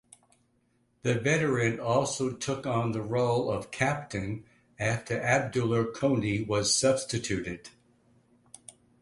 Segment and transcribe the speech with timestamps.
[1.03, 4.45] The veteran also took on the role of captain
[4.79, 7.69] after Abdulla Koni was substituted.